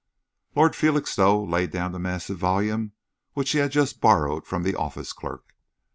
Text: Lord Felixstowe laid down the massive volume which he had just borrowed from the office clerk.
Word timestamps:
Lord 0.55 0.75
Felixstowe 0.75 1.43
laid 1.43 1.69
down 1.69 1.91
the 1.91 1.99
massive 1.99 2.39
volume 2.39 2.93
which 3.33 3.51
he 3.51 3.59
had 3.59 3.69
just 3.71 4.01
borrowed 4.01 4.47
from 4.47 4.63
the 4.63 4.73
office 4.75 5.13
clerk. 5.13 5.53